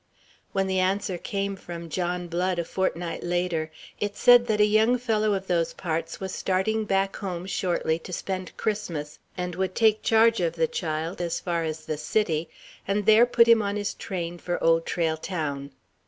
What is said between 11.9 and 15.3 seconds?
City, and there put him on his train for Old Trail